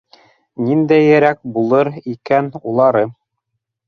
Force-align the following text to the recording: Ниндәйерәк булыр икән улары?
Ниндәйерәк 0.69 1.39
булыр 1.57 1.91
икән 2.13 2.47
улары? 2.73 3.05